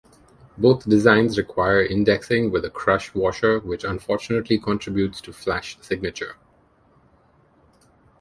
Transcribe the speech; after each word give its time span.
Both 0.57 0.89
designs 0.89 1.37
require 1.37 1.79
indexing 1.85 2.49
with 2.49 2.65
a 2.65 2.71
crush 2.71 3.13
washer 3.13 3.59
which 3.59 3.83
unfortunately 3.83 4.57
contributes 4.57 5.21
to 5.21 5.31
flash 5.31 5.77
signature. 5.79 6.37